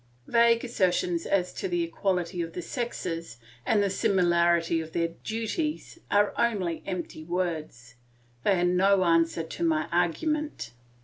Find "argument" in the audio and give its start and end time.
9.91-10.71